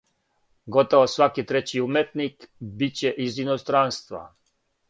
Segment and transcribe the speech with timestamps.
[0.75, 2.49] Готово сваки трећи уметник
[2.81, 4.27] биће из иностранства.